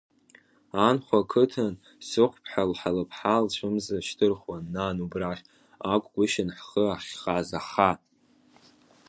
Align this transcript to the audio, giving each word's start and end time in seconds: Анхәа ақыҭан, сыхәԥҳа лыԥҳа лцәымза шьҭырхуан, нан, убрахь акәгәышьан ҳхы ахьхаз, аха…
Анхәа 0.87 1.19
ақыҭан, 1.23 1.73
сыхәԥҳа 2.07 2.91
лыԥҳа 2.97 3.43
лцәымза 3.45 3.97
шьҭырхуан, 4.07 4.63
нан, 4.73 4.97
убрахь 5.05 5.43
акәгәышьан 5.93 6.49
ҳхы 6.57 6.83
ахьхаз, 6.95 7.49
аха… 7.59 7.91